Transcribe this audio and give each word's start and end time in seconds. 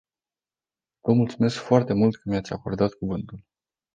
Vă 1.01 1.13
mulțumesc 1.13 1.55
foarte 1.57 1.93
mult 1.93 2.15
că 2.15 2.29
mi-ați 2.29 2.53
acordat 2.53 2.93
cuvântul. 2.93 3.43